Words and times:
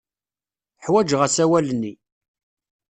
Ḥwajeɣ 0.85 1.21
asawal-nni. 1.27 1.93